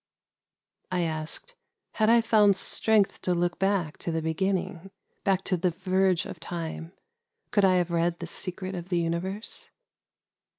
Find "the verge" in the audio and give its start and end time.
5.57-6.25